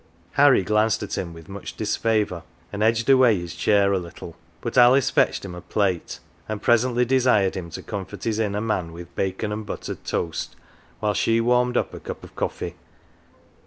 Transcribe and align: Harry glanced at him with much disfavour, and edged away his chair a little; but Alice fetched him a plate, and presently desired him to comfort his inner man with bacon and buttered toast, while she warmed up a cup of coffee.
Harry 0.31 0.63
glanced 0.63 1.03
at 1.03 1.15
him 1.15 1.31
with 1.31 1.47
much 1.47 1.77
disfavour, 1.77 2.41
and 2.73 2.81
edged 2.81 3.07
away 3.07 3.37
his 3.39 3.53
chair 3.53 3.93
a 3.93 3.99
little; 3.99 4.35
but 4.59 4.75
Alice 4.75 5.11
fetched 5.11 5.45
him 5.45 5.53
a 5.53 5.61
plate, 5.61 6.17
and 6.49 6.59
presently 6.63 7.05
desired 7.05 7.53
him 7.53 7.69
to 7.69 7.83
comfort 7.83 8.23
his 8.23 8.39
inner 8.39 8.61
man 8.61 8.93
with 8.93 9.15
bacon 9.15 9.51
and 9.51 9.63
buttered 9.63 10.03
toast, 10.03 10.55
while 11.01 11.13
she 11.13 11.39
warmed 11.39 11.77
up 11.77 11.93
a 11.93 11.99
cup 11.99 12.23
of 12.23 12.35
coffee. 12.35 12.73